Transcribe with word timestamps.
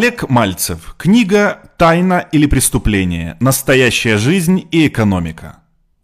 Олег 0.00 0.30
Мальцев. 0.30 0.94
Книга 0.96 1.58
«Тайна 1.76 2.26
или 2.32 2.46
преступление. 2.46 3.36
Настоящая 3.38 4.16
жизнь 4.16 4.66
и 4.70 4.86
экономика». 4.86 5.58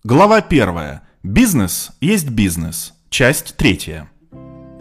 Глава 0.05 0.43
первая. 0.43 1.01
Бизнес 1.23 1.93
есть 2.03 2.29
бизнес. 2.29 2.93
Часть 3.09 3.57
третья. 3.57 4.11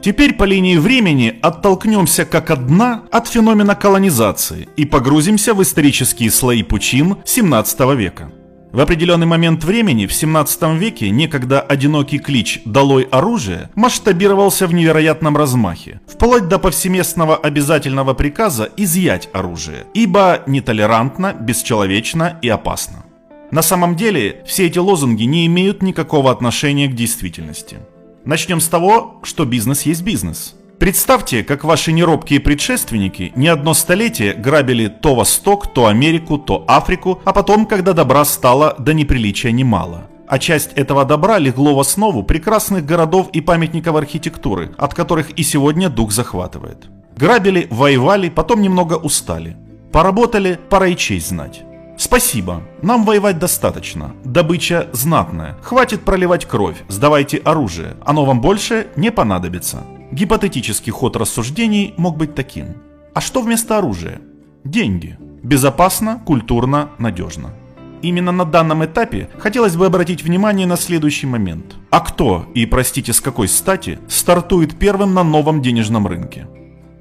Теперь 0.03 0.33
по 0.33 0.43
линии 0.43 0.75
времени 0.75 1.39
оттолкнемся 1.41 2.25
как 2.25 2.51
одна 2.51 3.03
от 3.09 3.29
феномена 3.29 3.75
колонизации 3.75 4.67
и 4.75 4.83
погрузимся 4.83 5.53
в 5.53 5.63
исторические 5.63 6.29
слои 6.29 6.63
пучин 6.63 7.15
17 7.23 7.95
века. 7.95 8.33
В 8.75 8.81
определенный 8.81 9.25
момент 9.25 9.63
времени 9.63 10.05
в 10.05 10.11
17 10.11 10.77
веке 10.77 11.09
некогда 11.09 11.61
одинокий 11.61 12.19
клич 12.19 12.59
«Долой 12.65 13.03
оружие» 13.03 13.69
масштабировался 13.73 14.67
в 14.67 14.73
невероятном 14.73 15.37
размахе, 15.37 16.01
вплоть 16.05 16.49
до 16.49 16.59
повсеместного 16.59 17.37
обязательного 17.37 18.13
приказа 18.13 18.69
изъять 18.75 19.29
оружие, 19.31 19.85
ибо 19.93 20.43
нетолерантно, 20.45 21.33
бесчеловечно 21.39 22.37
и 22.41 22.49
опасно. 22.49 23.05
На 23.49 23.61
самом 23.61 23.95
деле, 23.95 24.43
все 24.45 24.65
эти 24.65 24.77
лозунги 24.77 25.23
не 25.23 25.45
имеют 25.45 25.81
никакого 25.81 26.29
отношения 26.29 26.89
к 26.89 26.95
действительности. 26.95 27.77
Начнем 28.25 28.59
с 28.59 28.67
того, 28.67 29.21
что 29.23 29.45
бизнес 29.45 29.83
есть 29.83 30.01
бизнес– 30.01 30.53
Представьте, 30.79 31.43
как 31.43 31.63
ваши 31.63 31.93
неробкие 31.93 32.41
предшественники 32.41 33.31
не 33.35 33.47
одно 33.47 33.73
столетие 33.73 34.33
грабили 34.33 34.87
то 34.87 35.15
Восток, 35.15 35.73
то 35.73 35.85
Америку, 35.85 36.37
то 36.37 36.65
Африку, 36.67 37.21
а 37.23 37.31
потом, 37.31 37.65
когда 37.65 37.93
добра 37.93 38.25
стало 38.25 38.75
до 38.77 38.93
неприличия 38.93 39.51
немало. 39.51 40.07
А 40.27 40.37
часть 40.37 40.73
этого 40.73 41.05
добра 41.05 41.37
легло 41.37 41.75
в 41.75 41.79
основу 41.79 42.23
прекрасных 42.23 42.85
городов 42.85 43.29
и 43.31 43.41
памятников 43.41 43.95
архитектуры, 43.95 44.73
от 44.77 44.93
которых 44.93 45.31
и 45.31 45.43
сегодня 45.43 45.89
дух 45.89 46.11
захватывает. 46.11 46.89
Грабили, 47.15 47.67
воевали, 47.69 48.29
потом 48.29 48.61
немного 48.61 48.95
устали. 48.95 49.55
Поработали, 49.93 50.59
пора 50.69 50.87
и 50.87 50.97
честь 50.97 51.29
знать. 51.29 51.63
Спасибо, 51.97 52.63
нам 52.81 53.05
воевать 53.05 53.39
достаточно. 53.39 54.13
Добыча 54.25 54.89
знатная. 54.91 55.55
Хватит 55.61 56.03
проливать 56.03 56.45
кровь, 56.45 56.83
сдавайте 56.89 57.37
оружие. 57.37 57.95
Оно 58.05 58.25
вам 58.25 58.41
больше 58.41 58.87
не 58.97 59.11
понадобится. 59.11 59.83
Гипотетический 60.15 60.93
ход 60.93 61.17
рассуждений 61.17 61.93
мог 61.97 62.15
быть 62.15 62.35
таким. 62.35 62.77
А 63.13 63.19
что 63.19 63.41
вместо 63.41 63.77
оружия? 63.77 64.21
Деньги. 64.63 65.17
Безопасно, 65.43 66.21
культурно, 66.25 66.91
надежно. 66.99 67.53
Именно 68.01 68.31
на 68.31 68.45
данном 68.45 68.85
этапе 68.85 69.29
хотелось 69.37 69.75
бы 69.75 69.85
обратить 69.85 70.23
внимание 70.23 70.65
на 70.65 70.77
следующий 70.77 71.27
момент. 71.27 71.75
А 71.89 71.99
кто, 71.99 72.45
и 72.53 72.65
простите 72.65 73.11
с 73.11 73.19
какой 73.19 73.49
стати, 73.49 73.99
стартует 74.07 74.79
первым 74.79 75.13
на 75.13 75.25
новом 75.25 75.61
денежном 75.61 76.07
рынке? 76.07 76.47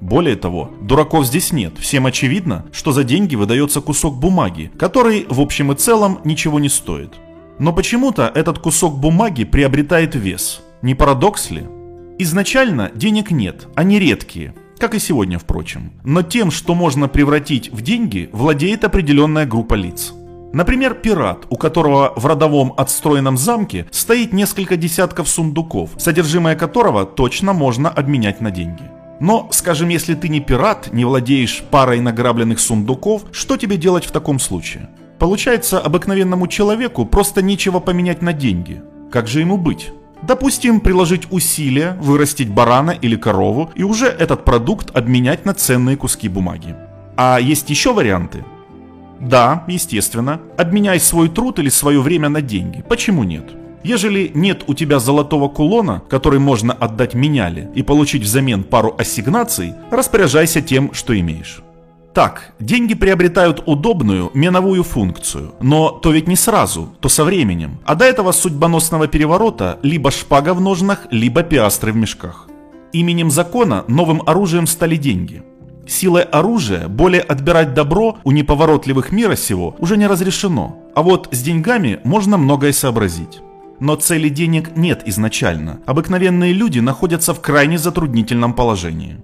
Более 0.01 0.35
того, 0.35 0.71
дураков 0.81 1.25
здесь 1.25 1.53
нет. 1.53 1.77
Всем 1.79 2.05
очевидно, 2.07 2.65
что 2.73 2.91
за 2.91 3.05
деньги 3.05 3.37
выдается 3.37 3.79
кусок 3.79 4.17
бумаги, 4.17 4.73
который 4.77 5.25
в 5.29 5.39
общем 5.39 5.71
и 5.71 5.75
целом 5.75 6.19
ничего 6.25 6.59
не 6.59 6.67
стоит. 6.67 7.13
Но 7.59 7.71
почему-то 7.71 8.29
этот 8.35 8.59
кусок 8.59 8.99
бумаги 8.99 9.45
приобретает 9.45 10.15
вес. 10.15 10.61
Не 10.81 10.95
парадокс 10.95 11.49
ли? 11.49 11.63
Изначально 12.17 12.91
денег 12.95 13.31
нет, 13.31 13.67
они 13.75 13.99
редкие, 13.99 14.53
как 14.77 14.95
и 14.95 14.99
сегодня, 14.99 15.37
впрочем. 15.37 15.91
Но 16.05 16.21
тем, 16.21 16.49
что 16.49 16.73
можно 16.73 17.09
превратить 17.09 17.71
в 17.71 17.81
деньги, 17.81 18.29
владеет 18.31 18.85
определенная 18.85 19.45
группа 19.45 19.73
лиц. 19.73 20.13
Например, 20.53 20.93
пират, 20.93 21.45
у 21.49 21.57
которого 21.57 22.13
в 22.15 22.25
родовом 22.25 22.73
отстроенном 22.77 23.37
замке 23.37 23.87
стоит 23.91 24.31
несколько 24.31 24.77
десятков 24.77 25.27
сундуков, 25.27 25.89
содержимое 25.97 26.55
которого 26.55 27.05
точно 27.05 27.51
можно 27.51 27.89
обменять 27.89 28.39
на 28.39 28.51
деньги. 28.51 28.83
Но, 29.19 29.49
скажем, 29.51 29.89
если 29.89 30.13
ты 30.15 30.29
не 30.29 30.39
пират, 30.39 30.93
не 30.93 31.03
владеешь 31.03 31.63
парой 31.69 31.99
награбленных 31.99 32.61
сундуков, 32.61 33.23
что 33.33 33.57
тебе 33.57 33.75
делать 33.75 34.05
в 34.05 34.11
таком 34.11 34.39
случае? 34.39 34.89
Получается, 35.19 35.79
обыкновенному 35.79 36.47
человеку 36.47 37.05
просто 37.05 37.41
нечего 37.41 37.79
поменять 37.81 38.21
на 38.21 38.31
деньги. 38.31 38.81
Как 39.11 39.27
же 39.27 39.41
ему 39.41 39.57
быть? 39.57 39.91
Допустим, 40.27 40.79
приложить 40.79 41.27
усилия, 41.31 41.95
вырастить 42.01 42.49
барана 42.49 42.91
или 42.91 43.15
корову 43.15 43.69
и 43.75 43.83
уже 43.83 44.07
этот 44.07 44.43
продукт 44.43 44.95
обменять 44.95 45.45
на 45.45 45.53
ценные 45.53 45.97
куски 45.97 46.29
бумаги. 46.29 46.75
А 47.15 47.39
есть 47.39 47.69
еще 47.69 47.93
варианты? 47.93 48.43
Да, 49.19 49.63
естественно. 49.67 50.41
Обменяй 50.57 50.99
свой 50.99 51.29
труд 51.29 51.59
или 51.59 51.69
свое 51.69 52.01
время 52.01 52.29
на 52.29 52.41
деньги. 52.41 52.83
Почему 52.89 53.23
нет? 53.23 53.45
Ежели 53.83 54.31
нет 54.33 54.63
у 54.65 54.73
тебя 54.73 54.97
золотого 54.97 55.47
кулона, 55.47 56.01
который 56.09 56.39
можно 56.39 56.73
отдать 56.73 57.13
меняли 57.13 57.69
и 57.75 57.83
получить 57.83 58.23
взамен 58.23 58.63
пару 58.63 58.95
ассигнаций, 58.97 59.75
распоряжайся 59.91 60.59
тем, 60.61 60.91
что 60.91 61.17
имеешь. 61.17 61.61
Так, 62.15 62.53
деньги 62.61 62.93
приобретают 62.93 63.63
удобную 63.65 64.31
меновую 64.33 64.83
функцию, 64.83 65.53
но 65.59 65.89
то 65.89 66.11
ведь 66.11 66.29
не 66.29 66.37
сразу, 66.37 66.95
то 67.01 67.09
со 67.09 67.25
временем. 67.25 67.79
А 67.83 67.93
до 67.95 68.05
этого 68.05 68.31
судьбоносного 68.31 69.09
переворота 69.09 69.79
либо 69.83 70.11
шпага 70.11 70.53
в 70.53 70.61
ножнах, 70.61 71.07
либо 71.11 71.43
пиастры 71.43 71.91
в 71.91 71.97
мешках. 71.97 72.47
Именем 72.93 73.29
закона 73.29 73.83
новым 73.89 74.21
оружием 74.25 74.65
стали 74.65 74.95
деньги. 74.95 75.43
Силой 75.87 76.21
оружия 76.21 76.87
более 76.87 77.21
отбирать 77.21 77.73
добро 77.73 78.17
у 78.23 78.31
неповоротливых 78.31 79.11
мира 79.11 79.35
сего 79.35 79.75
уже 79.77 79.97
не 79.97 80.07
разрешено, 80.07 80.77
а 80.95 81.01
вот 81.01 81.27
с 81.33 81.41
деньгами 81.41 81.99
можно 82.05 82.37
многое 82.37 82.71
сообразить. 82.71 83.41
Но 83.81 83.95
цели 83.95 84.29
денег 84.29 84.77
нет 84.77 85.03
изначально. 85.05 85.81
Обыкновенные 85.85 86.53
люди 86.53 86.79
находятся 86.79 87.33
в 87.33 87.41
крайне 87.41 87.77
затруднительном 87.77 88.53
положении. 88.53 89.17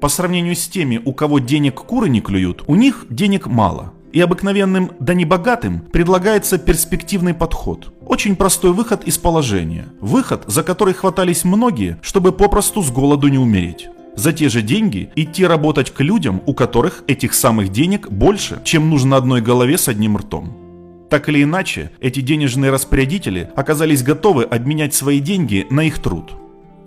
По 0.00 0.08
сравнению 0.08 0.54
с 0.54 0.68
теми, 0.68 1.00
у 1.04 1.12
кого 1.12 1.40
денег 1.40 1.74
куры 1.82 2.08
не 2.08 2.20
клюют, 2.20 2.62
у 2.68 2.76
них 2.76 3.06
денег 3.10 3.46
мало. 3.46 3.92
И 4.12 4.20
обыкновенным, 4.20 4.92
да 5.00 5.12
не 5.12 5.24
богатым, 5.24 5.80
предлагается 5.80 6.56
перспективный 6.56 7.34
подход. 7.34 7.92
Очень 8.06 8.36
простой 8.36 8.72
выход 8.72 9.04
из 9.04 9.18
положения. 9.18 9.88
Выход, 10.00 10.44
за 10.46 10.62
который 10.62 10.94
хватались 10.94 11.44
многие, 11.44 11.98
чтобы 12.00 12.32
попросту 12.32 12.82
с 12.82 12.90
голоду 12.90 13.28
не 13.28 13.38
умереть. 13.38 13.88
За 14.14 14.32
те 14.32 14.48
же 14.48 14.62
деньги 14.62 15.10
идти 15.16 15.44
работать 15.44 15.90
к 15.90 16.00
людям, 16.00 16.42
у 16.46 16.54
которых 16.54 17.04
этих 17.06 17.34
самых 17.34 17.70
денег 17.70 18.08
больше, 18.08 18.60
чем 18.64 18.90
нужно 18.90 19.16
одной 19.16 19.40
голове 19.40 19.76
с 19.78 19.88
одним 19.88 20.16
ртом. 20.16 20.56
Так 21.10 21.28
или 21.28 21.42
иначе, 21.42 21.90
эти 22.00 22.20
денежные 22.20 22.70
распорядители 22.70 23.50
оказались 23.56 24.02
готовы 24.02 24.44
обменять 24.44 24.94
свои 24.94 25.20
деньги 25.20 25.66
на 25.70 25.82
их 25.82 26.00
труд. 26.00 26.32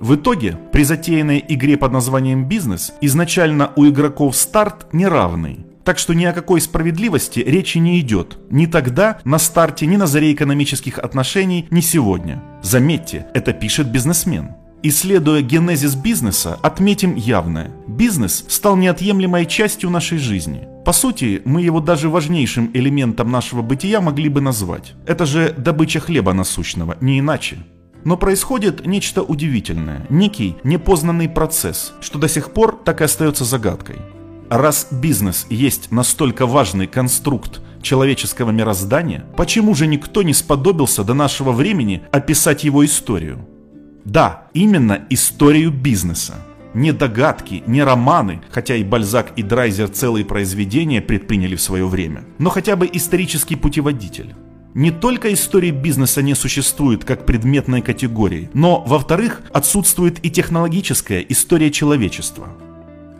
В 0.02 0.16
итоге, 0.16 0.58
при 0.72 0.84
затеянной 0.84 1.46
игре 1.48 1.78
под 1.78 1.92
названием 1.92 2.46
«Бизнес» 2.46 2.92
изначально 3.02 3.72
у 3.76 3.88
игроков 3.88 4.36
старт 4.36 4.92
неравный. 4.94 5.64
Так 5.84 6.00
что 6.00 6.16
ни 6.16 6.26
о 6.26 6.34
какой 6.34 6.60
справедливости 6.60 7.40
речи 7.40 7.78
не 7.78 8.00
идет. 8.00 8.40
Ни 8.50 8.66
тогда, 8.66 9.20
на 9.26 9.38
старте, 9.38 9.86
ни 9.86 9.98
на 9.98 10.08
заре 10.08 10.34
экономических 10.34 10.98
отношений, 10.98 11.68
ни 11.70 11.82
сегодня. 11.82 12.42
Заметьте, 12.64 13.28
это 13.36 13.54
пишет 13.54 13.92
бизнесмен. 13.92 14.56
Исследуя 14.82 15.44
генезис 15.44 15.94
бизнеса, 15.94 16.58
отметим 16.64 17.14
явное. 17.16 17.70
Бизнес 17.88 18.44
стал 18.48 18.78
неотъемлемой 18.78 19.46
частью 19.46 19.92
нашей 19.92 20.18
жизни. 20.18 20.68
По 20.84 20.94
сути, 20.94 21.44
мы 21.46 21.62
его 21.62 21.80
даже 21.80 22.10
важнейшим 22.10 22.72
элементом 22.74 23.30
нашего 23.30 23.62
бытия 23.62 24.02
могли 24.02 24.30
бы 24.30 24.42
назвать. 24.42 24.96
Это 25.06 25.28
же 25.28 25.54
добыча 25.56 26.00
хлеба 26.00 26.34
насущного, 26.34 26.98
не 27.02 27.20
иначе. 27.20 27.58
Но 28.04 28.18
происходит 28.18 28.86
нечто 28.86 29.22
удивительное, 29.22 30.06
некий 30.10 30.58
непознанный 30.64 31.30
процесс, 31.30 31.94
что 32.02 32.20
до 32.20 32.28
сих 32.28 32.52
пор 32.52 32.80
так 32.84 33.02
и 33.02 33.04
остается 33.04 33.46
загадкой. 33.46 33.98
Раз 34.50 34.88
бизнес 34.92 35.46
есть 35.50 35.92
настолько 35.92 36.46
важный 36.46 36.88
конструкт 36.88 37.62
человеческого 37.82 38.52
мироздания, 38.52 39.26
почему 39.38 39.74
же 39.76 39.88
никто 39.88 40.24
не 40.24 40.34
сподобился 40.34 41.04
до 41.04 41.14
нашего 41.14 41.52
времени 41.52 42.04
описать 42.12 42.64
его 42.64 42.84
историю? 42.84 43.48
Да, 44.04 44.48
именно 44.54 45.06
историю 45.10 45.72
бизнеса. 45.72 46.36
Не 46.74 46.92
догадки, 46.92 47.64
не 47.68 47.84
романы, 47.84 48.42
хотя 48.50 48.76
и 48.76 48.84
Бальзак 48.84 49.34
и 49.36 49.44
Драйзер 49.44 49.90
целые 49.90 50.26
произведения 50.26 51.02
предприняли 51.02 51.56
в 51.56 51.62
свое 51.62 51.86
время, 51.86 52.24
но 52.38 52.50
хотя 52.50 52.76
бы 52.76 52.90
исторический 52.92 53.56
путеводитель. 53.56 54.36
Не 54.74 54.92
только 54.92 55.34
история 55.34 55.72
бизнеса 55.72 56.22
не 56.22 56.34
существует 56.34 57.04
как 57.04 57.26
предметной 57.26 57.82
категории, 57.82 58.50
но, 58.54 58.82
во-вторых, 58.88 59.42
отсутствует 59.52 60.26
и 60.26 60.32
технологическая 60.32 61.20
история 61.20 61.72
человечества. 61.72 62.48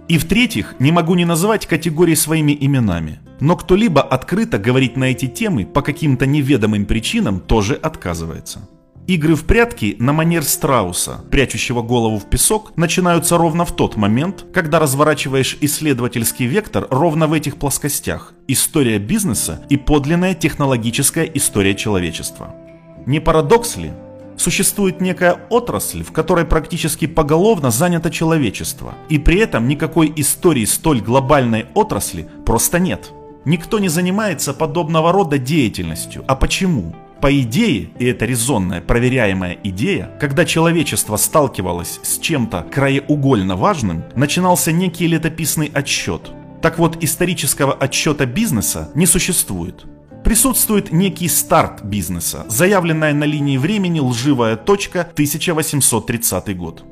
И 0.08 0.18
в-третьих, 0.18 0.76
не 0.80 0.92
могу 0.92 1.16
не 1.16 1.26
называть 1.26 1.66
категории 1.66 2.16
своими 2.16 2.58
именами. 2.60 3.20
Но 3.42 3.58
кто-либо 3.58 4.02
открыто 4.02 4.60
говорить 4.60 4.96
на 4.96 5.06
эти 5.06 5.28
темы 5.28 5.66
по 5.66 5.82
каким-то 5.82 6.26
неведомым 6.26 6.86
причинам 6.86 7.40
тоже 7.40 7.76
отказывается. 7.76 8.60
Игры 9.08 9.36
в 9.36 9.46
прятки 9.46 9.96
на 10.00 10.14
манер 10.14 10.44
страуса, 10.44 11.26
прячущего 11.32 11.82
голову 11.82 12.20
в 12.20 12.30
песок, 12.30 12.72
начинаются 12.78 13.36
ровно 13.36 13.66
в 13.66 13.72
тот 13.72 13.96
момент, 13.96 14.46
когда 14.54 14.80
разворачиваешь 14.80 15.58
исследовательский 15.60 16.46
вектор 16.46 16.88
ровно 16.92 17.28
в 17.28 17.34
этих 17.34 17.58
плоскостях– 17.58 18.34
история 18.48 19.00
бизнеса 19.00 19.66
и 19.70 19.78
подлинная 19.78 20.36
технологическая 20.36 21.24
история 21.24 21.74
человечества. 21.74 22.56
Не 23.08 23.20
парадокс 23.20 23.78
ли? 23.78 23.92
Существует 24.38 25.02
некая 25.02 25.38
отрасль, 25.50 26.04
в 26.04 26.12
которой 26.12 26.46
практически 26.46 27.08
поголовно 27.08 27.72
занято 27.72 28.12
человечество, 28.12 28.94
и 29.10 29.18
при 29.18 29.40
этом 29.40 29.68
никакой 29.68 30.14
истории 30.16 30.66
столь 30.66 31.02
глобальной 31.02 31.66
отрасли 31.74 32.30
просто 32.46 32.80
нет. 32.80 33.12
Никто 33.46 33.80
не 33.80 33.90
занимается 33.90 34.54
подобного 34.54 35.12
рода 35.12 35.40
деятельностью. 35.40 36.24
А 36.28 36.36
почему? 36.36 36.96
По 37.22 37.40
идее, 37.40 37.92
и 38.00 38.06
это 38.06 38.26
резонная, 38.26 38.82
проверяемая 38.82 39.56
идея, 39.64 40.10
когда 40.20 40.44
человечество 40.44 41.18
сталкивалось 41.18 42.00
с 42.02 42.18
чем-то 42.18 42.66
краеугольно 42.72 43.56
важным, 43.56 44.04
начинался 44.16 44.72
некий 44.72 45.06
летописный 45.06 45.70
отсчет. 45.72 46.32
Так 46.64 46.80
вот, 46.80 47.04
исторического 47.04 47.74
отсчета 47.74 48.26
бизнеса 48.26 48.90
не 48.96 49.06
существует. 49.06 49.86
Присутствует 50.24 50.92
некий 50.92 51.28
старт 51.28 51.84
бизнеса, 51.84 52.46
заявленная 52.48 53.14
на 53.14 53.26
линии 53.26 53.58
времени 53.58 54.00
лживая 54.00 54.56
точка 54.56 55.02
1830 55.02 56.58
год. 56.58 56.84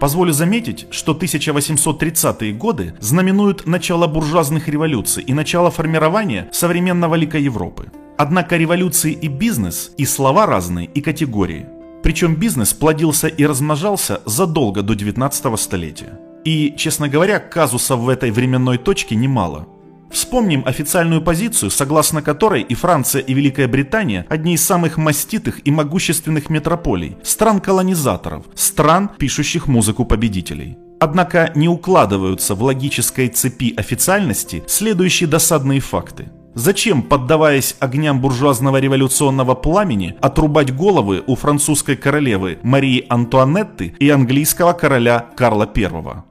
Позволю 0.00 0.32
заметить, 0.32 0.86
что 0.90 1.12
1830-е 1.12 2.52
годы 2.52 2.94
знаменуют 3.00 3.66
начало 3.66 4.06
буржуазных 4.06 4.68
революций 4.68 5.24
и 5.24 5.34
начало 5.34 5.70
формирования 5.70 6.48
современного 6.52 7.16
лика 7.16 7.38
Европы. 7.38 7.90
Однако 8.16 8.56
революции 8.56 9.12
и 9.12 9.28
бизнес, 9.28 9.92
и 9.96 10.04
слова 10.04 10.46
разные, 10.46 10.86
и 10.86 11.00
категории. 11.00 11.66
Причем 12.02 12.36
бизнес 12.36 12.72
плодился 12.72 13.26
и 13.26 13.44
размножался 13.44 14.20
задолго 14.24 14.82
до 14.82 14.94
19 14.94 15.58
столетия. 15.58 16.18
И, 16.44 16.74
честно 16.76 17.08
говоря, 17.08 17.40
казусов 17.40 18.00
в 18.00 18.08
этой 18.08 18.30
временной 18.30 18.78
точке 18.78 19.16
немало. 19.16 19.66
Вспомним 20.10 20.62
официальную 20.66 21.22
позицию, 21.22 21.70
согласно 21.70 22.22
которой 22.22 22.62
и 22.62 22.74
Франция, 22.74 23.22
и 23.22 23.34
Великая 23.34 23.68
Британия– 23.68 24.26
одни 24.28 24.54
из 24.54 24.64
самых 24.64 24.96
маститых 24.96 25.66
и 25.66 25.70
могущественных 25.70 26.50
метрополий, 26.50 27.16
стран-колонизаторов, 27.22 28.44
стран, 28.54 29.10
пишущих 29.18 29.66
музыку 29.66 30.04
победителей. 30.04 30.78
Однако 31.00 31.52
не 31.54 31.68
укладываются 31.68 32.54
в 32.54 32.62
логической 32.62 33.28
цепи 33.28 33.74
официальности 33.76 34.64
следующие 34.66 35.28
досадные 35.28 35.80
факты– 35.80 36.30
Зачем, 36.58 37.02
поддаваясь 37.02 37.76
огням 37.78 38.20
буржуазного 38.20 38.78
революционного 38.78 39.54
пламени, 39.54 40.16
отрубать 40.20 40.74
головы 40.74 41.22
у 41.24 41.36
французской 41.36 41.94
королевы 41.94 42.58
Марии 42.64 43.06
Антуанетты 43.08 43.94
и 44.00 44.10
английского 44.10 44.72
короля 44.72 45.24
Карла 45.36 45.70
I? 45.72 46.24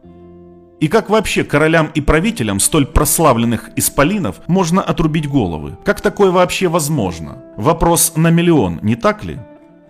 И 0.79 0.87
как 0.87 1.09
вообще 1.09 1.43
королям 1.43 1.91
и 1.95 2.01
правителям 2.01 2.59
столь 2.59 2.85
прославленных 2.85 3.71
исполинов 3.75 4.41
можно 4.47 4.81
отрубить 4.81 5.27
головы? 5.27 5.77
Как 5.83 6.01
такое 6.01 6.29
вообще 6.29 6.67
возможно? 6.67 7.43
Вопрос 7.57 8.13
на 8.15 8.29
миллион, 8.29 8.79
не 8.83 8.95
так 8.95 9.23
ли? 9.23 9.39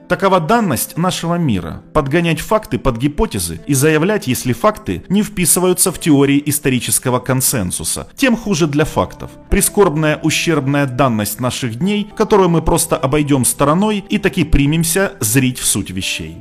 Такова 0.07 0.39
данность 0.39 0.97
нашего 0.97 1.35
мира– 1.35 1.83
подгонять 1.93 2.39
факты 2.39 2.79
под 2.79 2.97
гипотезы 2.97 3.59
и 3.67 3.73
заявлять, 3.73 4.27
если 4.27 4.53
факты 4.53 5.03
не 5.09 5.21
вписываются 5.21 5.91
в 5.91 5.99
теории 5.99 6.41
исторического 6.45 7.19
консенсуса. 7.19 8.07
Тем 8.15 8.37
хуже 8.37 8.67
для 8.67 8.85
фактов. 8.85 9.31
Прискорбная 9.49 10.17
ущербная 10.23 10.85
данность 10.85 11.41
наших 11.41 11.75
дней, 11.75 12.09
которую 12.15 12.47
мы 12.47 12.61
просто 12.61 12.95
обойдем 12.95 13.43
стороной 13.43 14.05
и 14.07 14.17
таки 14.17 14.45
примемся 14.45 15.11
зрить 15.19 15.59
в 15.59 15.65
суть 15.65 15.89
вещей. 15.89 16.37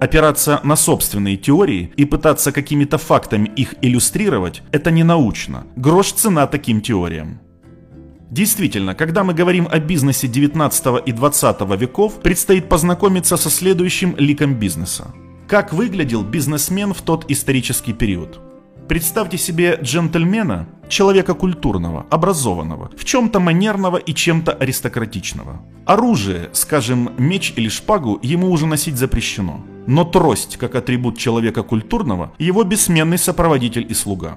Опираться 0.00 0.60
на 0.62 0.76
собственные 0.76 1.36
теории 1.36 1.92
и 1.96 2.04
пытаться 2.04 2.52
какими-то 2.52 2.98
фактами 2.98 3.50
их 3.56 3.74
иллюстрировать– 3.82 4.62
это 4.70 4.92
не 4.92 5.02
научно. 5.02 5.66
Грош 5.74 6.12
цена 6.12 6.46
таким 6.46 6.80
теориям. 6.80 7.40
Действительно, 8.30 8.94
когда 8.94 9.24
мы 9.24 9.34
говорим 9.34 9.66
о 9.68 9.80
бизнесе 9.80 10.28
19 10.28 11.02
и 11.04 11.12
20 11.12 11.60
веков, 11.80 12.20
предстоит 12.20 12.68
познакомиться 12.68 13.36
со 13.36 13.50
следующим 13.50 14.14
ликом 14.18 14.54
бизнеса. 14.54 15.12
Как 15.48 15.72
выглядел 15.72 16.22
бизнесмен 16.22 16.92
в 16.92 17.02
тот 17.02 17.24
исторический 17.28 17.92
период? 17.92 18.38
Представьте 18.86 19.36
себе 19.36 19.78
джентльмена, 19.82 20.68
человека 20.88 21.34
культурного, 21.34 22.06
образованного, 22.10 22.90
в 22.96 23.04
чем-то 23.04 23.40
манерного 23.40 23.96
и 23.96 24.14
чем-то 24.14 24.52
аристократичного. 24.52 25.60
Оружие, 25.86 26.50
скажем, 26.52 27.10
меч 27.18 27.52
или 27.56 27.68
шпагу, 27.68 28.20
ему 28.22 28.50
уже 28.50 28.66
носить 28.66 28.96
запрещено. 28.96 29.64
Но 29.88 30.04
трость, 30.04 30.58
как 30.58 30.74
атрибут 30.74 31.16
человека 31.16 31.62
культурного, 31.62 32.34
его 32.38 32.62
бессменный 32.62 33.16
сопроводитель 33.16 33.86
и 33.88 33.94
слуга. 33.94 34.36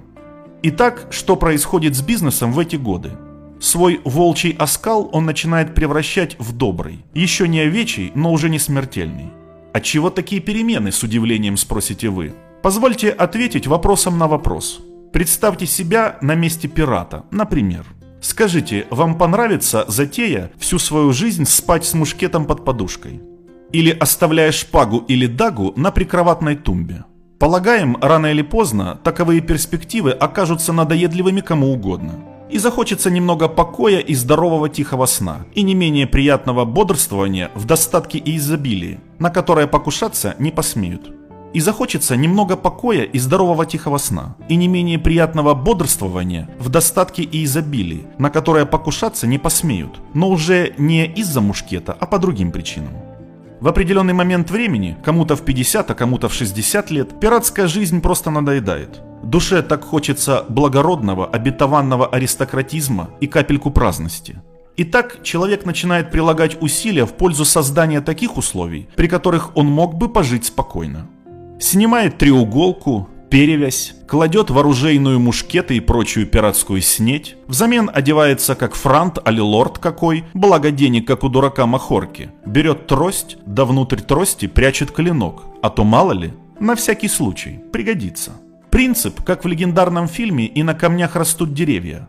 Итак, 0.64 1.08
что 1.12 1.36
происходит 1.36 1.94
с 1.94 2.02
бизнесом 2.02 2.54
в 2.54 2.60
эти 2.60 2.78
годы? 2.78 3.12
Свой 3.60 4.00
волчий 4.06 4.56
оскал 4.58 5.10
он 5.12 5.26
начинает 5.26 5.76
превращать 5.76 6.38
в 6.40 6.56
добрый. 6.56 7.04
Еще 7.14 7.50
не 7.50 7.60
овечий, 7.60 8.14
но 8.16 8.32
уже 8.32 8.48
не 8.48 8.60
смертельный. 8.60 9.30
Отчего 9.74 10.10
такие 10.10 10.40
перемены, 10.40 10.94
с 10.94 11.04
удивлением 11.04 11.58
спросите 11.58 12.08
вы? 12.08 12.34
Позвольте 12.64 13.10
ответить 13.10 13.68
вопросом 13.68 14.18
на 14.18 14.30
вопрос. 14.30 14.80
Представьте 15.12 15.66
себя 15.66 16.18
на 16.22 16.34
месте 16.34 16.70
пирата, 16.70 17.26
например. 17.30 17.86
Скажите, 18.22 18.88
вам 18.90 19.18
понравится 19.18 19.84
затея 19.90 20.50
всю 20.58 20.80
свою 20.80 21.12
жизнь 21.12 21.44
спать 21.44 21.84
с 21.84 21.94
мушкетом 21.94 22.46
под 22.46 22.64
подушкой? 22.64 23.20
Или 23.74 23.92
оставляя 23.92 24.52
шпагу 24.52 25.00
или 25.08 25.28
дагу 25.28 25.74
на 25.76 25.92
прикроватной 25.92 26.56
тумбе? 26.56 27.06
Полагаем, 27.40 27.98
рано 28.02 28.28
или 28.28 28.42
поздно 28.42 29.00
таковые 29.04 29.42
перспективы 29.42 30.12
окажутся 30.12 30.74
надоедливыми 30.74 31.42
кому 31.42 31.72
угодно 31.74 32.14
и 32.52 32.58
захочется 32.58 33.10
немного 33.10 33.48
покоя 33.48 34.00
и 34.00 34.14
здорового 34.14 34.70
тихого 34.70 35.06
сна, 35.06 35.46
и 35.54 35.64
не 35.64 35.74
менее 35.74 36.06
приятного 36.06 36.66
бодрствования 36.66 37.50
в 37.56 37.66
достатке 37.66 38.18
и 38.18 38.38
изобилии, 38.38 39.00
на 39.20 39.30
которое 39.30 39.68
покушаться 39.68 40.36
не 40.38 40.52
посмеют. 40.52 41.12
И 41.54 41.60
захочется 41.60 42.16
немного 42.16 42.56
покоя 42.56 43.04
и 43.04 43.20
здорового 43.20 43.66
тихого 43.66 43.98
сна, 43.98 44.36
и 44.48 44.56
не 44.56 44.68
менее 44.68 45.00
приятного 45.00 45.54
бодрствования 45.54 46.50
в 46.60 46.70
достатке 46.70 47.24
и 47.24 47.44
изобилии, 47.44 48.08
на 48.18 48.30
которое 48.30 48.66
покушаться 48.66 49.28
не 49.28 49.38
посмеют, 49.38 50.00
но 50.14 50.30
уже 50.30 50.74
не 50.78 51.06
из-за 51.06 51.42
мушкета, 51.42 51.96
а 52.00 52.06
по 52.06 52.20
другим 52.20 52.52
причинам. 52.52 53.11
В 53.62 53.68
определенный 53.68 54.14
момент 54.14 54.52
времени, 54.52 54.98
кому-то 55.06 55.38
в 55.38 55.46
50, 55.46 55.90
а 55.92 55.94
кому-то 55.94 56.28
в 56.28 56.34
60 56.34 56.92
лет, 56.92 57.20
пиратская 57.20 57.68
жизнь 57.68 58.02
просто 58.02 58.30
надоедает– 58.30 59.02
Душе 59.24 59.62
так 59.62 59.84
хочется 59.84 60.46
благородного, 60.50 61.28
обетованного 61.28 62.08
аристократизма 62.08 63.12
и 63.20 63.28
капельку 63.28 63.70
праздности. 63.70 64.42
И 64.78 64.84
так 64.84 65.22
человек 65.22 65.66
начинает 65.66 66.12
прилагать 66.12 66.60
усилия 66.62 67.06
в 67.06 67.14
пользу 67.14 67.46
создания 67.46 68.02
таких 68.02 68.38
условий, 68.38 68.90
при 68.96 69.08
которых 69.08 69.56
он 69.56 69.68
мог 69.68 69.96
бы 69.96 70.10
пожить 70.10 70.46
спокойно. 70.46 71.08
Снимает 71.60 72.18
треуголку, 72.18 73.10
перевязь, 73.32 73.96
кладет 74.08 74.50
вооружейную 74.50 75.20
мушкеты 75.20 75.78
и 75.78 75.80
прочую 75.80 76.28
пиратскую 76.28 76.82
снеть, 76.82 77.38
взамен 77.48 77.90
одевается 77.92 78.56
как 78.56 78.76
франт 78.76 79.18
али 79.24 79.40
лорд 79.40 79.80
какой, 79.80 80.26
благо 80.34 80.70
денег 80.70 81.08
как 81.08 81.24
у 81.24 81.30
дурака 81.30 81.66
Махорки, 81.66 82.30
берет 82.46 82.88
трость, 82.88 83.38
да 83.46 83.64
внутрь 83.64 84.02
трости 84.02 84.48
прячет 84.48 84.92
клинок, 84.92 85.44
а 85.64 85.70
то 85.70 85.86
мало 85.86 86.12
ли, 86.12 86.34
на 86.60 86.76
всякий 86.76 87.08
случай, 87.08 87.62
пригодится. 87.72 88.34
Принцип, 88.70 89.24
как 89.24 89.46
в 89.46 89.48
легендарном 89.48 90.08
фильме 90.08 90.46
«И 90.46 90.62
на 90.64 90.74
камнях 90.74 91.16
растут 91.16 91.54
деревья». 91.54 92.08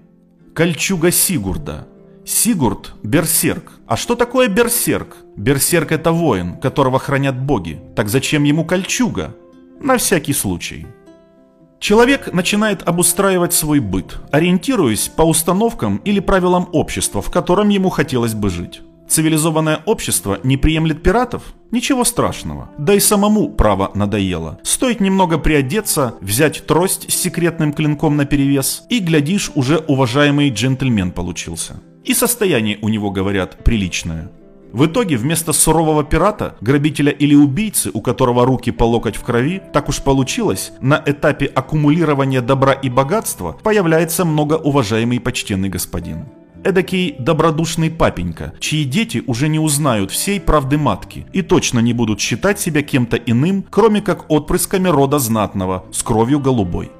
Кольчуга 0.55 1.11
Сигурда. 1.11 1.87
Сигурд– 2.25 2.95
берсерк. 3.02 3.73
А 3.87 3.97
что 3.97 4.14
такое 4.14 4.49
берсерк? 4.49 5.17
Берсерк– 5.37 5.91
это 5.93 6.12
воин, 6.12 6.57
которого 6.57 6.99
хранят 6.99 7.41
боги. 7.41 7.81
Так 7.97 8.09
зачем 8.09 8.45
ему 8.45 8.64
кольчуга? 8.64 9.35
На 9.81 9.97
всякий 9.97 10.33
случай. 10.33 10.87
Человек 11.83 12.33
начинает 12.33 12.89
обустраивать 12.89 13.53
свой 13.53 13.81
быт, 13.81 14.21
ориентируясь 14.31 15.09
по 15.09 15.23
установкам 15.23 15.97
или 16.05 16.21
правилам 16.21 16.69
общества, 16.71 17.21
в 17.21 17.33
котором 17.33 17.71
ему 17.71 17.91
хотелось 17.91 18.35
бы 18.35 18.51
жить. 18.51 18.83
Цивилизованное 19.09 19.81
общество 19.85 20.39
не 20.45 20.57
приемлет 20.57 21.03
пиратов? 21.03 21.43
Ничего 21.73 22.05
страшного. 22.05 22.71
Да 22.79 22.95
и 22.95 23.01
самому 23.01 23.51
право 23.51 23.91
надоело. 23.95 24.61
Стоит 24.62 25.01
немного 25.01 25.39
приодеться, 25.39 26.15
взять 26.21 26.69
трость 26.69 27.11
с 27.11 27.17
секретным 27.17 27.73
клинком 27.73 28.17
на 28.17 28.27
перевес, 28.27 28.85
и, 28.89 29.01
глядишь, 29.01 29.51
уже 29.57 29.79
уважаемый 29.79 30.51
джентльмен 30.51 31.11
получился. 31.11 31.83
И 32.05 32.15
состояние 32.15 32.79
у 32.81 32.89
него, 32.91 33.11
говорят, 33.11 33.65
приличное. 33.65 34.31
В 34.73 34.87
итоге 34.87 35.19
вместо 35.19 35.52
сурового 35.52 36.02
пирата, 36.02 36.57
грабителя 36.62 37.12
или 37.12 37.35
убийцы, 37.35 37.91
у 37.93 38.00
которого 38.00 38.47
руки 38.47 38.71
по 38.71 38.85
локоть 38.85 39.17
в 39.17 39.23
крови, 39.23 39.61
так 39.73 39.91
уж 39.91 40.00
получилось, 40.00 40.73
на 40.81 41.02
этапе 41.05 41.45
аккумулирования 41.45 42.41
добра 42.41 42.73
и 42.73 42.88
богатства 42.88 43.52
появляется 43.62 44.25
многоуважаемый 44.25 45.21
почтенный 45.21 45.69
господин. 45.69 46.25
Эдакий 46.64 47.17
добродушный 47.19 47.91
папенька, 47.91 48.55
чьи 48.61 48.85
дети 48.85 49.23
уже 49.26 49.49
не 49.49 49.59
узнают 49.59 50.11
всей 50.11 50.41
правды 50.41 50.79
матки 50.79 51.26
и 51.35 51.43
точно 51.43 51.81
не 51.81 51.93
будут 51.93 52.19
считать 52.21 52.59
себя 52.59 52.83
кем-то 52.83 53.19
иным, 53.19 53.67
кроме 53.69 54.00
как 54.00 54.31
отпрысками 54.31 54.88
рода 54.88 55.19
знатного 55.19 55.85
с 55.93 56.02
кровью 56.02 56.41
голубой. 56.41 56.91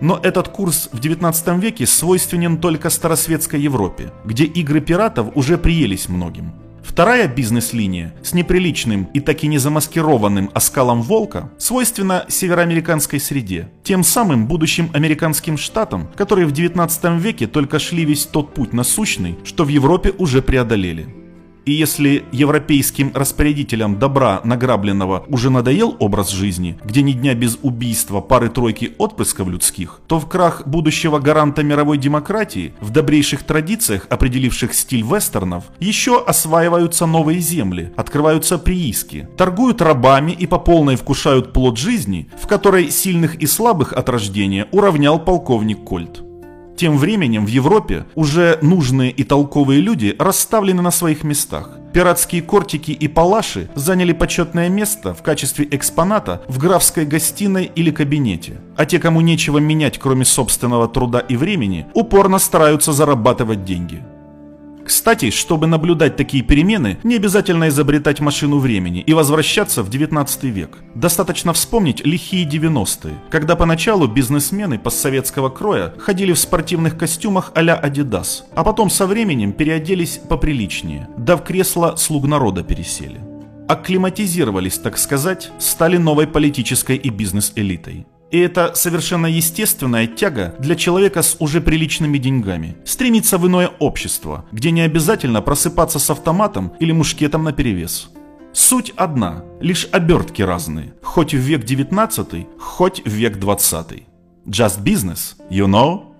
Но 0.00 0.18
этот 0.20 0.48
курс 0.48 0.88
в 0.92 0.98
19 0.98 1.62
веке 1.62 1.86
свойственен 1.86 2.56
только 2.56 2.90
старосветской 2.90 3.60
Европе, 3.60 4.12
где 4.24 4.44
игры 4.44 4.80
пиратов 4.80 5.28
уже 5.36 5.56
приелись 5.56 6.08
многим. 6.08 6.52
Вторая 6.84 7.28
бизнес-линия 7.28 8.14
с 8.22 8.34
неприличным 8.34 9.04
и 9.14 9.20
так 9.20 9.44
и 9.44 9.48
не 9.48 9.58
замаскированным 9.58 10.50
оскалом 10.52 11.02
волка 11.02 11.50
свойственна 11.58 12.26
североамериканской 12.28 13.20
среде, 13.20 13.70
тем 13.82 14.04
самым 14.04 14.46
будущим 14.46 14.90
американским 14.92 15.56
штатам, 15.56 16.10
которые 16.16 16.46
в 16.46 16.52
19 16.52 17.22
веке 17.22 17.46
только 17.46 17.78
шли 17.78 18.04
весь 18.04 18.26
тот 18.26 18.54
путь 18.54 18.72
насущный, 18.72 19.38
что 19.44 19.64
в 19.64 19.68
Европе 19.68 20.12
уже 20.18 20.42
преодолели. 20.42 21.21
И 21.64 21.72
если 21.72 22.24
европейским 22.32 23.12
распорядителям 23.14 23.98
добра 23.98 24.40
награбленного 24.44 25.24
уже 25.28 25.50
надоел 25.50 25.96
образ 26.00 26.30
жизни, 26.30 26.78
где 26.84 27.02
ни 27.02 27.12
дня 27.12 27.34
без 27.34 27.58
убийства 27.62 28.20
пары-тройки 28.20 28.94
отпрысков 28.98 29.48
людских, 29.48 30.00
то 30.08 30.18
в 30.18 30.28
крах 30.28 30.66
будущего 30.66 31.20
гаранта 31.20 31.62
мировой 31.62 31.98
демократии, 31.98 32.74
в 32.80 32.90
добрейших 32.90 33.44
традициях, 33.44 34.06
определивших 34.10 34.74
стиль 34.74 35.02
вестернов, 35.02 35.64
еще 35.78 36.22
осваиваются 36.22 37.06
новые 37.06 37.38
земли, 37.40 37.92
открываются 37.96 38.58
прииски, 38.58 39.28
торгуют 39.36 39.80
рабами 39.82 40.32
и 40.32 40.46
по 40.46 40.58
полной 40.58 40.96
вкушают 40.96 41.52
плод 41.52 41.78
жизни, 41.78 42.28
в 42.40 42.46
которой 42.48 42.90
сильных 42.90 43.36
и 43.36 43.46
слабых 43.46 43.92
от 43.92 44.08
рождения 44.08 44.66
уравнял 44.72 45.18
полковник 45.18 45.84
Кольт. 45.84 46.31
Тем 46.82 46.98
временем 46.98 47.46
в 47.46 47.48
Европе 47.48 48.06
уже 48.16 48.58
нужные 48.60 49.12
и 49.12 49.22
толковые 49.22 49.80
люди 49.80 50.16
расставлены 50.18 50.82
на 50.82 50.90
своих 50.90 51.22
местах. 51.22 51.70
Пиратские 51.92 52.42
кортики 52.42 52.90
и 52.90 53.06
палаши 53.06 53.70
заняли 53.76 54.12
почетное 54.12 54.68
место 54.68 55.14
в 55.14 55.22
качестве 55.22 55.68
экспоната 55.70 56.42
в 56.48 56.58
графской 56.58 57.06
гостиной 57.06 57.70
или 57.72 57.92
кабинете. 57.92 58.60
А 58.76 58.84
те, 58.84 58.98
кому 58.98 59.20
нечего 59.20 59.58
менять 59.58 60.00
кроме 60.00 60.24
собственного 60.24 60.88
труда 60.88 61.20
и 61.20 61.36
времени, 61.36 61.86
упорно 61.94 62.40
стараются 62.40 62.92
зарабатывать 62.92 63.64
деньги. 63.64 64.02
Кстати, 64.92 65.30
чтобы 65.30 65.66
наблюдать 65.66 66.16
такие 66.16 66.42
перемены, 66.42 66.98
не 67.02 67.16
обязательно 67.16 67.68
изобретать 67.68 68.20
машину 68.20 68.58
времени 68.58 69.00
и 69.00 69.14
возвращаться 69.14 69.82
в 69.82 69.88
19 69.88 70.44
век. 70.44 70.80
Достаточно 70.94 71.54
вспомнить 71.54 72.04
лихие 72.04 72.46
90-е, 72.46 73.14
когда 73.30 73.56
поначалу 73.56 74.06
бизнесмены 74.06 74.78
постсоветского 74.78 75.48
кроя 75.48 75.94
ходили 75.96 76.34
в 76.34 76.38
спортивных 76.38 76.98
костюмах 76.98 77.52
а-ля 77.54 77.80
Adidas, 77.82 78.42
а 78.54 78.62
потом 78.64 78.90
со 78.90 79.06
временем 79.06 79.54
переоделись 79.54 80.20
поприличнее, 80.28 81.08
да 81.16 81.38
в 81.38 81.42
кресло 81.42 81.96
слуг 81.96 82.26
народа 82.26 82.62
пересели. 82.62 83.18
Акклиматизировались, 83.68 84.76
так 84.76 84.98
сказать, 84.98 85.52
стали 85.58 85.96
новой 85.96 86.26
политической 86.26 86.96
и 86.96 87.08
бизнес-элитой. 87.08 88.04
И 88.32 88.38
это 88.38 88.74
совершенно 88.74 89.26
естественная 89.26 90.06
тяга 90.06 90.54
для 90.58 90.74
человека 90.74 91.20
с 91.20 91.36
уже 91.38 91.60
приличными 91.60 92.16
деньгами. 92.16 92.76
Стремиться 92.84 93.36
в 93.36 93.46
иное 93.46 93.70
общество, 93.78 94.46
где 94.50 94.70
не 94.70 94.80
обязательно 94.80 95.42
просыпаться 95.42 95.98
с 95.98 96.08
автоматом 96.08 96.72
или 96.80 96.92
мушкетом 96.92 97.44
наперевес. 97.44 98.08
Суть 98.54 98.92
одна, 98.96 99.44
лишь 99.60 99.86
обертки 99.92 100.40
разные, 100.40 100.94
хоть 101.02 101.34
в 101.34 101.38
век 101.38 101.64
19, 101.64 102.46
хоть 102.58 103.04
в 103.04 103.10
век 103.10 103.38
20. 103.38 104.04
Just 104.46 104.82
business, 104.82 105.36
you 105.50 105.66
know? 105.66 106.11